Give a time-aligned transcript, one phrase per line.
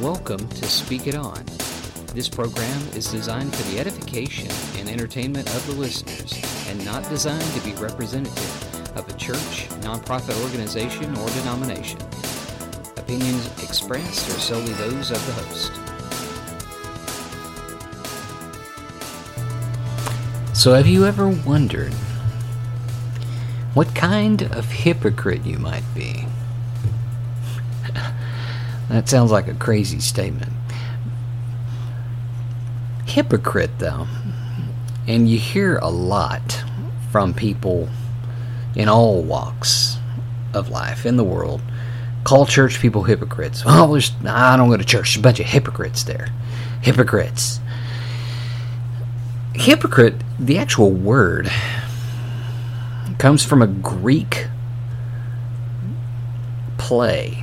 [0.00, 1.44] Welcome to Speak It On.
[2.14, 6.32] This program is designed for the edification and entertainment of the listeners
[6.68, 12.00] and not designed to be representative of a church, nonprofit organization, or denomination.
[12.96, 15.72] Opinions expressed are solely those of the host.
[20.56, 21.92] So, have you ever wondered
[23.74, 26.24] what kind of hypocrite you might be?
[28.90, 30.52] That sounds like a crazy statement.
[33.06, 34.06] Hypocrite, though,
[35.06, 36.62] and you hear a lot
[37.10, 37.88] from people
[38.76, 39.98] in all walks
[40.54, 41.60] of life in the world
[42.24, 43.62] call church people hypocrites.
[43.66, 45.14] Oh, there's, I don't go to church.
[45.14, 46.28] There's a bunch of hypocrites there.
[46.82, 47.60] Hypocrites.
[49.54, 51.50] Hypocrite, the actual word,
[53.18, 54.46] comes from a Greek
[56.78, 57.39] play.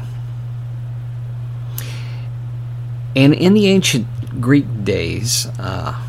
[3.18, 4.06] And in the ancient
[4.40, 6.00] Greek days, uh,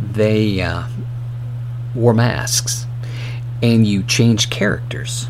[0.00, 0.84] they uh,
[1.94, 2.86] wore masks,
[3.62, 5.26] and you changed characters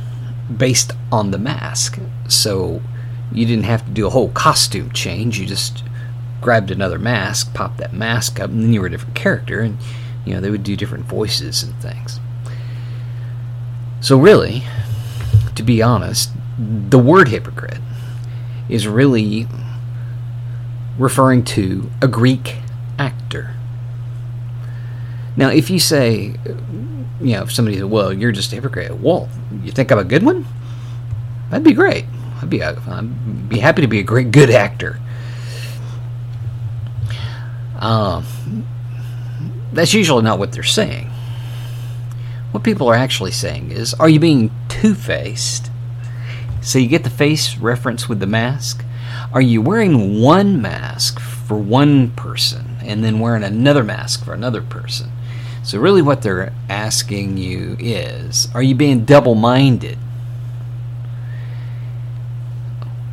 [0.56, 1.98] based on the mask.
[2.28, 2.80] So
[3.32, 5.40] you didn't have to do a whole costume change.
[5.40, 5.82] You just
[6.40, 9.78] grabbed another mask, popped that mask up, and then you were a different character, and
[10.24, 12.20] you know they would do different voices and things.
[14.00, 14.62] So really,
[15.56, 17.80] to be honest, the word hypocrite
[18.68, 19.46] is really
[20.98, 22.56] referring to a Greek
[22.98, 23.54] actor.
[25.36, 26.34] Now, if you say,
[27.20, 29.28] you know, if somebody says, "Well, you're just a hypocrite," well,
[29.62, 30.46] you think I'm a good one?
[31.50, 32.04] That'd be great.
[32.42, 35.00] I'd be, I'd be happy to be a great good actor.
[37.78, 38.24] Um,
[39.72, 41.10] that's usually not what they're saying.
[42.50, 45.70] What people are actually saying is, are you being two faced?
[46.60, 48.84] So you get the face reference with the mask.
[49.32, 54.62] Are you wearing one mask for one person and then wearing another mask for another
[54.62, 55.10] person?
[55.62, 59.98] So, really, what they're asking you is, are you being double minded?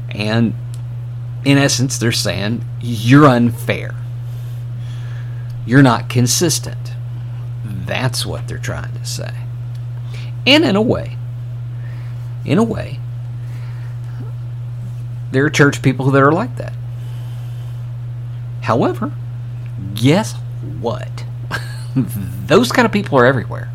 [0.09, 0.53] And
[1.44, 3.95] in essence, they're saying, you're unfair
[5.66, 6.94] you're not consistent.
[7.63, 9.33] That's what they're trying to say.
[10.45, 11.17] And in a way,
[12.45, 13.00] in a way,
[15.31, 16.74] there are church people that are like that.
[18.62, 19.12] However,
[19.94, 20.34] guess
[20.80, 21.25] what?
[21.96, 23.69] Those kind of people are everywhere.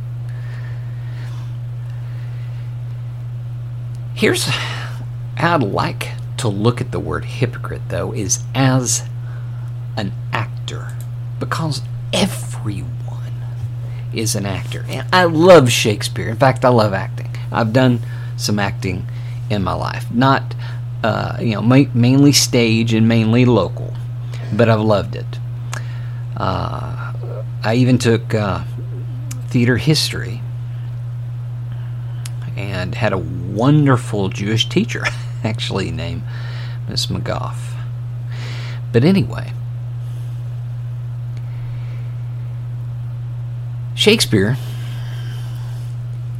[4.15, 9.05] Here's how I'd like to look at the word hypocrite, though, is as
[9.97, 10.89] an actor
[11.39, 11.83] because
[12.13, 12.91] everyone
[14.13, 14.85] is an actor.
[14.89, 16.29] And I love Shakespeare.
[16.29, 17.31] In fact, I love acting.
[17.51, 18.01] I've done
[18.37, 19.07] some acting
[19.49, 20.11] in my life.
[20.11, 20.55] Not,
[21.03, 23.95] uh, you know, ma- mainly stage and mainly local,
[24.53, 25.39] but I've loved it.
[26.37, 27.13] Uh,
[27.63, 28.65] I even took uh,
[29.49, 30.41] theater history
[32.57, 35.05] and had a wonderful Jewish teacher,
[35.45, 36.23] actually, named
[36.89, 37.57] Miss McGough.
[38.93, 39.53] But anyway,
[43.95, 44.57] Shakespeare,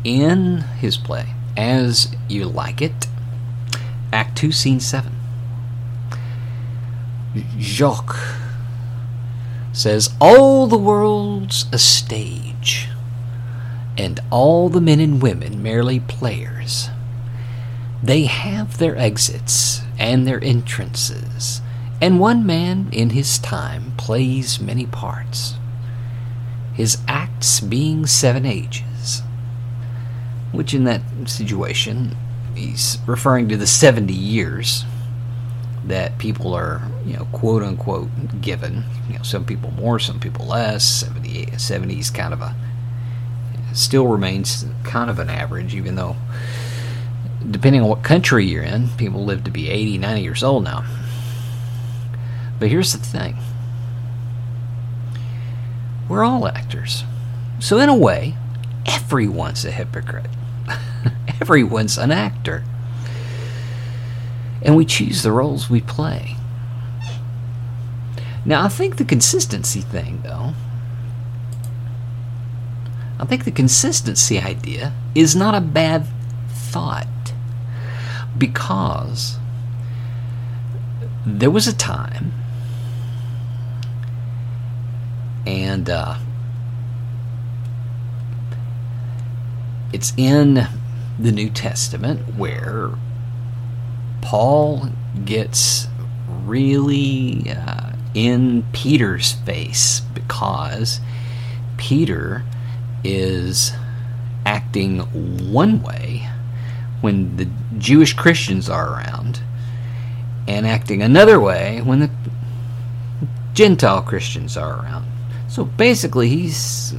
[0.05, 3.07] in his play, As You Like It,
[4.13, 5.13] Act 2, Scene 7,
[7.59, 8.17] Jacques
[9.73, 12.89] says, All the world's a stage,
[13.97, 16.89] and all the men and women merely players.
[18.03, 21.61] They have their exits and their entrances,
[22.01, 25.55] and one man in his time plays many parts
[26.81, 29.21] his acts being seven ages.
[30.51, 32.17] Which, in that situation,
[32.55, 34.85] he's referring to the 70 years
[35.87, 38.85] that people are, you know, quote unquote given.
[39.09, 40.85] You know, some people more, some people less.
[40.85, 42.55] 70, 70 is kind of a,
[43.73, 46.17] still remains kind of an average, even though,
[47.51, 50.85] depending on what country you're in, people live to be 80, 90 years old now.
[52.59, 53.39] But here's the thing
[56.09, 57.05] we're all actors.
[57.61, 58.35] So, in a way,
[58.87, 60.27] everyone's a hypocrite.
[61.41, 62.65] Everyone's an actor.
[64.63, 66.37] And we choose the roles we play.
[68.45, 70.55] Now, I think the consistency thing, though,
[73.19, 76.07] I think the consistency idea is not a bad
[76.49, 77.07] thought
[78.39, 79.37] because
[81.27, 82.33] there was a time
[85.47, 86.17] and uh,
[89.93, 90.67] it's in
[91.23, 92.91] the New Testament where
[94.23, 94.89] Paul
[95.25, 95.87] gets
[96.45, 101.01] really uh, in Peter's face because
[101.77, 102.45] Peter
[103.05, 103.73] is
[104.47, 105.01] acting
[105.53, 106.29] one way
[107.01, 109.41] when the Jewish Christians are around
[110.47, 112.11] and acting another way when the
[113.55, 115.07] Gentile Christians are around.
[115.49, 116.95] So basically, he's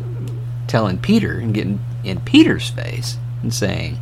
[0.67, 3.97] telling Peter and getting in Peter's face and saying,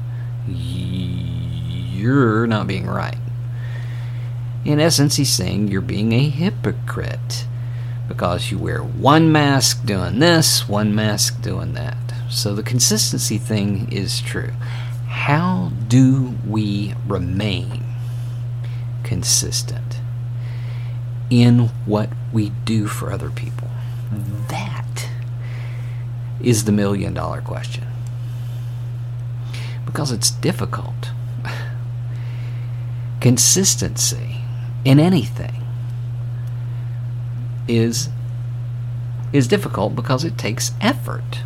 [2.00, 3.18] You're not being right.
[4.64, 7.46] In essence, he's saying you're being a hypocrite
[8.08, 11.98] because you wear one mask doing this, one mask doing that.
[12.30, 14.52] So the consistency thing is true.
[15.08, 17.84] How do we remain
[19.04, 20.00] consistent
[21.30, 23.68] in what we do for other people?
[24.14, 24.48] Mm-hmm.
[24.48, 25.10] That
[26.42, 27.86] is the million dollar question.
[29.86, 31.12] Because it's difficult.
[33.20, 34.38] Consistency
[34.86, 35.64] in anything
[37.68, 38.10] is
[39.32, 41.42] is difficult because it takes effort.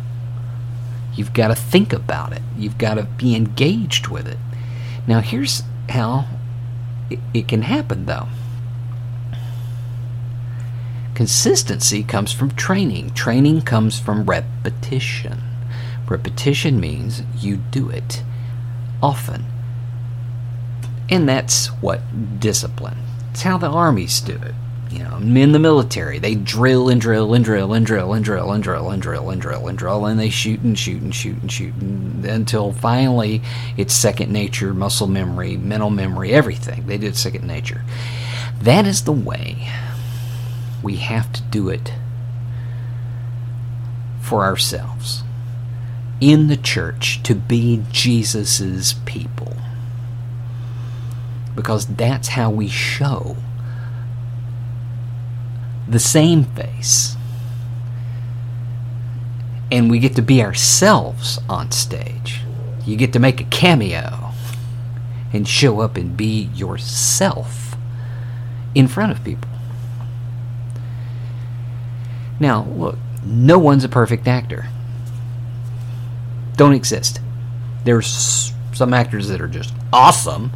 [1.14, 2.42] You've got to think about it.
[2.56, 4.38] You've got to be engaged with it.
[5.06, 6.26] Now here's how
[7.10, 8.28] it, it can happen though.
[11.14, 13.10] Consistency comes from training.
[13.14, 15.42] Training comes from repetition.
[16.08, 18.22] Repetition means you do it
[19.02, 19.44] often.
[21.10, 22.00] And that's what
[22.40, 22.98] discipline.
[23.30, 24.54] It's how the armies do it.
[24.90, 28.52] You know, in the military, they drill and drill and drill and drill and drill
[28.52, 31.36] and drill and drill and drill and drill, and they shoot and shoot and shoot
[31.42, 33.42] and shoot until finally
[33.76, 36.86] it's second nature, muscle memory, mental memory, everything.
[36.86, 37.82] They did second nature.
[38.62, 39.68] That is the way
[40.80, 41.92] we have to do it
[44.20, 45.24] for ourselves
[46.20, 49.56] in the church to be Jesus's people
[51.54, 53.36] because that's how we show
[55.88, 57.16] the same face.
[59.70, 62.40] And we get to be ourselves on stage.
[62.86, 64.32] You get to make a cameo
[65.32, 67.76] and show up and be yourself
[68.74, 69.50] in front of people.
[72.38, 74.66] Now, look, no one's a perfect actor.
[76.56, 77.20] Don't exist.
[77.84, 80.52] There's some actors that are just awesome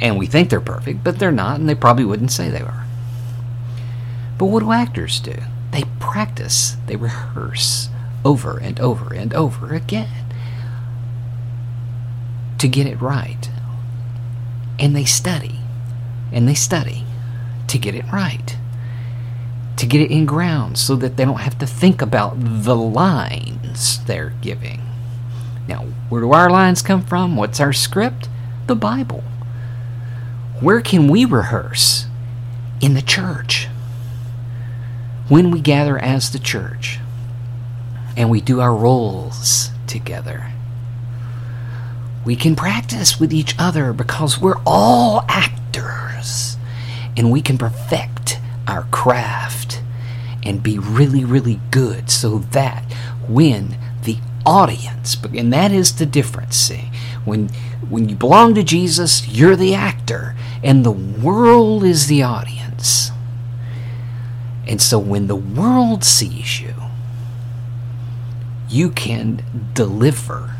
[0.00, 2.86] and we think they're perfect, but they're not, and they probably wouldn't say they are.
[4.38, 5.36] But what do actors do?
[5.70, 7.88] They practice, they rehearse
[8.24, 10.24] over and over and over again
[12.58, 13.50] to get it right.
[14.78, 15.60] And they study,
[16.32, 17.04] and they study
[17.68, 18.56] to get it right,
[19.76, 24.04] to get it in ground so that they don't have to think about the lines
[24.04, 24.80] they're giving.
[25.68, 27.36] Now, where do our lines come from?
[27.36, 28.28] What's our script?
[28.66, 29.22] The Bible.
[30.60, 32.06] Where can we rehearse?
[32.80, 33.68] In the church.
[35.28, 37.00] When we gather as the church
[38.16, 40.52] and we do our roles together,
[42.24, 46.56] we can practice with each other because we're all actors
[47.16, 49.82] and we can perfect our craft
[50.42, 52.84] and be really, really good so that
[53.28, 53.76] when
[54.46, 56.90] audience, and that is the difference, see,
[57.24, 57.48] when
[57.88, 63.10] when you belong to Jesus, you're the actor, and the world is the audience.
[64.66, 66.74] And so when the world sees you,
[68.68, 70.56] you can deliver.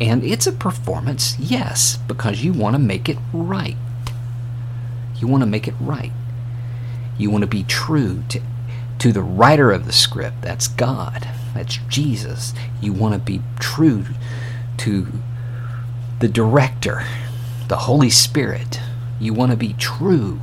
[0.00, 3.76] And it's a performance, yes, because you want to make it right.
[5.16, 6.12] You want to make it right.
[7.16, 8.40] You want to be true to,
[8.98, 10.42] to the writer of the script.
[10.42, 11.28] That's God.
[11.54, 12.54] That's Jesus.
[12.80, 14.04] You want to be true
[14.78, 15.06] to
[16.20, 17.04] the director,
[17.68, 18.80] the Holy Spirit.
[19.18, 20.40] You want to be true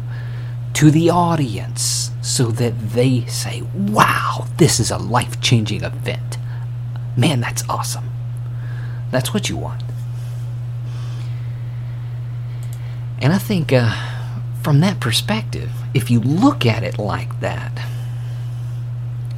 [0.74, 6.38] to the audience so that they say, wow, this is a life changing event.
[7.16, 8.10] Man, that's awesome.
[9.12, 9.84] That's what you want.
[13.20, 13.96] And I think uh,
[14.62, 17.82] from that perspective, if you look at it like that,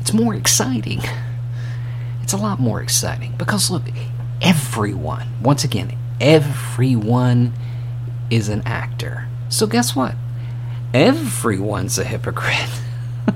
[0.01, 1.01] it's more exciting.
[2.29, 3.81] It's a lot more exciting because look,
[4.39, 7.53] everyone, once again, everyone
[8.29, 9.27] is an actor.
[9.49, 10.13] So guess what?
[10.93, 12.69] Everyone's a hypocrite.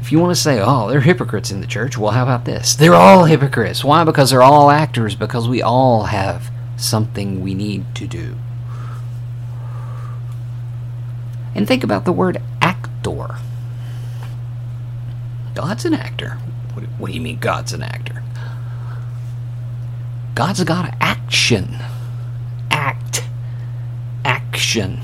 [0.00, 2.74] if you want to say, oh, they're hypocrites in the church, well, how about this?
[2.74, 3.84] They're all hypocrites.
[3.84, 4.02] Why?
[4.02, 8.36] Because they're all actors, because we all have something we need to do.
[11.54, 13.36] And think about the word actor.
[15.54, 16.38] God's an actor.
[16.98, 18.22] What do you mean God's an actor?
[20.34, 21.78] God's a God of action.
[22.70, 23.24] Act.
[24.24, 25.00] action.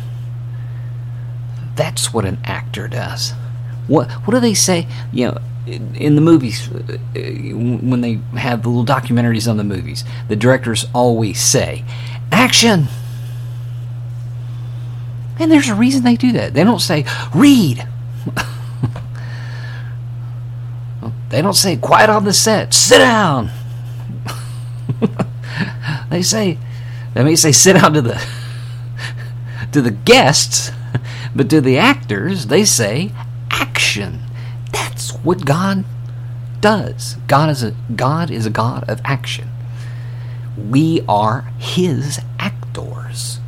[1.75, 3.33] That's what an actor does.
[3.89, 4.87] What what do they say?
[5.11, 10.05] You know, in, the movies uh, when they have the little documentaries on the movies,
[10.29, 11.85] the directors always say,
[12.31, 12.89] "Action."
[15.39, 16.53] And there's a reason they do that.
[16.53, 17.87] They don't say, "Read."
[21.33, 22.75] they don't say, "Quiet on the set.
[22.75, 23.51] Sit down."
[26.11, 26.59] they say,
[27.15, 28.23] they may say, "Sit down" to the
[29.73, 30.71] to the guests,
[31.35, 33.11] but to the actors, they say,
[33.51, 34.21] "Action."
[34.73, 35.85] That's what God
[36.61, 37.17] does.
[37.27, 39.49] God is a God is a God of action.
[40.57, 43.41] We are his actors.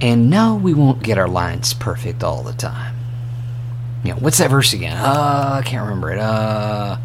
[0.00, 2.91] And no, we won't get our lines perfect all the time.
[4.04, 4.96] You know, what's that verse again?
[4.96, 6.18] Uh, I can't remember it.
[6.18, 6.98] Uh,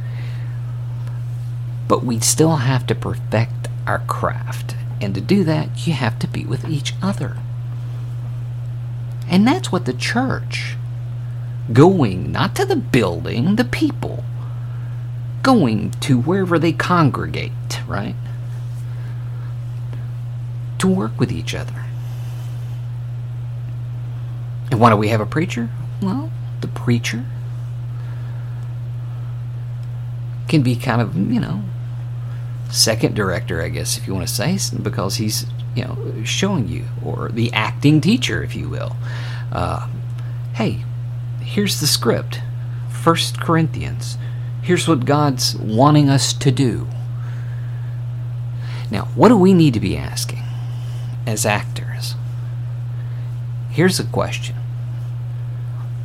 [1.87, 4.75] but we still have to perfect our craft.
[4.99, 7.37] And to do that, you have to be with each other.
[9.29, 10.75] And that's what the church,
[11.71, 14.23] going not to the building, the people,
[15.43, 17.51] going to wherever they congregate,
[17.87, 18.15] right?
[20.79, 21.85] To work with each other.
[24.71, 25.69] And why do we have a preacher?
[26.01, 27.25] Well, the preacher
[30.47, 31.61] can be kind of, you know,
[32.69, 35.45] second director, I guess, if you want to say, because he's,
[35.75, 38.95] you know, showing you, or the acting teacher, if you will.
[39.51, 39.87] Uh,
[40.53, 40.83] hey,
[41.41, 42.41] here's the script
[42.89, 44.17] First Corinthians.
[44.61, 46.87] Here's what God's wanting us to do.
[48.91, 50.43] Now, what do we need to be asking
[51.25, 52.15] as actors?
[53.69, 54.55] Here's a question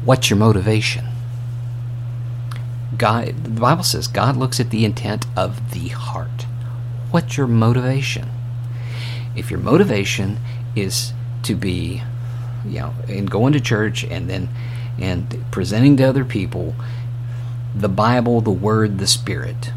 [0.05, 1.05] What's your motivation?
[2.99, 6.47] God, the Bible says God looks at the intent of the heart.
[7.11, 8.29] What's your motivation?
[9.37, 10.39] If your motivation
[10.75, 11.13] is
[11.45, 12.03] to be,
[12.67, 14.49] you know, and going to church and then
[14.99, 16.75] and presenting to other people
[17.75, 19.73] the Bible, the Word, the Spirit.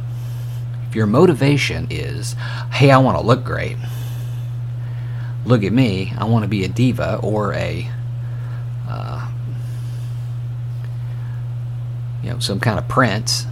[0.90, 2.34] If your motivation is,
[2.72, 3.78] hey, I want to look great,
[5.46, 7.90] look at me, I want to be a diva or a
[8.88, 9.32] uh,
[12.26, 13.46] you know, some kind of prince,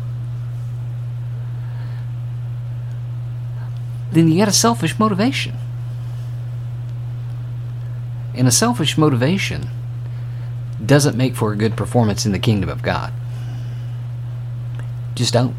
[4.12, 5.56] then you got a selfish motivation.
[8.34, 9.70] And a selfish motivation
[10.84, 13.14] doesn't make for a good performance in the kingdom of God.
[15.14, 15.56] Just don't.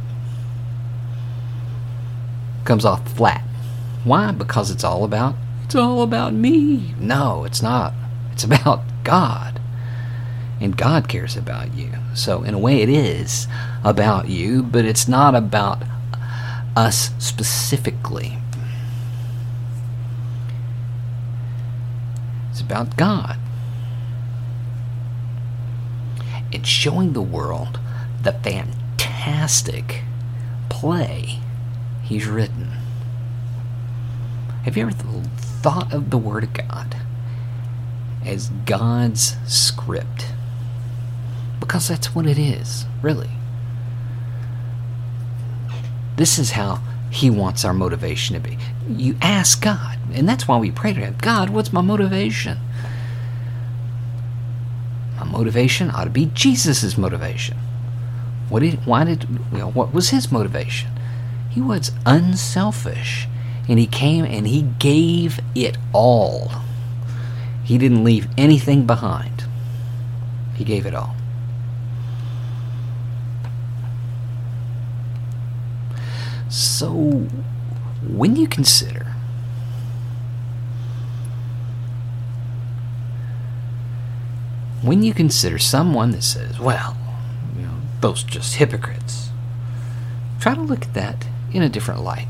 [2.64, 3.44] Comes off flat.
[4.02, 4.32] Why?
[4.32, 6.94] Because it's all about it's all about me.
[6.98, 7.94] No, it's not.
[8.32, 9.53] It's about God.
[10.60, 11.90] And God cares about you.
[12.14, 13.46] So in a way it is
[13.82, 15.82] about you, but it's not about
[16.76, 18.38] us specifically.
[22.50, 23.36] It's about God.
[26.52, 27.80] It's showing the world
[28.22, 30.02] the fantastic
[30.68, 31.40] play
[32.02, 32.70] He's written.
[34.64, 36.96] Have you ever thought of the Word of God
[38.24, 40.26] as God's script?
[41.64, 43.30] Because that's what it is, really.
[46.16, 46.80] This is how
[47.10, 48.58] He wants our motivation to be.
[48.86, 52.58] You ask God, and that's why we pray to Him God, what's my motivation?
[55.18, 57.56] My motivation ought to be Jesus' motivation.
[58.50, 60.90] What did, why did, know, what was His motivation?
[61.48, 63.26] He was unselfish,
[63.70, 66.50] and He came and He gave it all.
[67.64, 69.44] He didn't leave anything behind.
[70.56, 71.16] He gave it all.
[76.54, 77.26] So,
[78.06, 79.14] when you consider
[84.82, 86.96] when you consider someone that says, well,
[87.56, 89.30] you know, those just hypocrites,
[90.38, 92.28] try to look at that in a different light.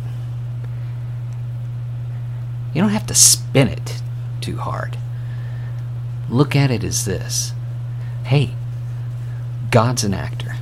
[2.73, 4.01] You don't have to spin it
[4.41, 4.97] too hard.
[6.31, 7.53] Look at it as this
[8.25, 8.55] hey,
[9.71, 10.57] God's an actor.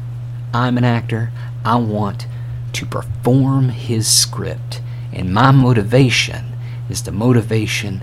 [0.53, 1.31] I'm an actor.
[1.65, 2.27] I want
[2.73, 4.81] to perform his script.
[5.13, 6.45] And my motivation
[6.89, 8.03] is the motivation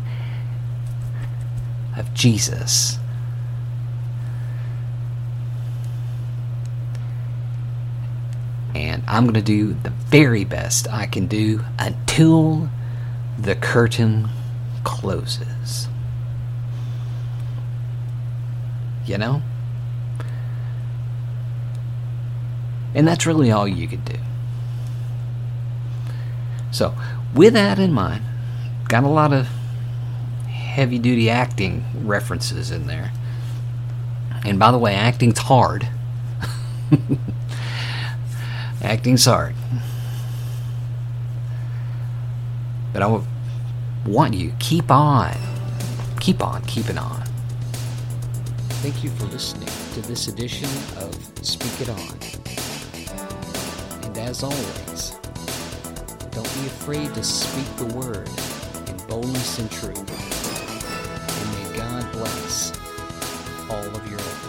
[1.97, 2.97] of Jesus.
[8.75, 12.69] And I'm going to do the very best I can do until
[13.37, 14.29] the curtain
[14.83, 15.87] closes.
[19.05, 19.41] You know?
[22.93, 24.17] And that's really all you could do.
[26.71, 26.93] So,
[27.33, 28.23] with that in mind,
[28.87, 29.47] got a lot of
[30.47, 33.11] heavy duty acting references in there.
[34.45, 35.87] And by the way, acting's hard.
[38.81, 39.55] acting's hard.
[42.93, 43.21] But I
[44.05, 45.35] want you keep on,
[46.19, 47.23] keep on, keeping on.
[48.81, 51.13] Thank you for listening to this edition of
[51.45, 52.17] Speak It On.
[54.03, 55.18] And as always,
[56.41, 58.29] don't be afraid to speak the word
[58.87, 59.97] in boldness and truth.
[61.41, 62.71] And may God bless
[63.69, 64.48] all of your efforts.